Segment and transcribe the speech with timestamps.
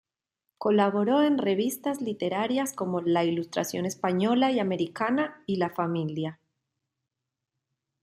[0.57, 6.39] Colaboró en revistas literarias como "La Ilustración Española y Americana" y "La Familia".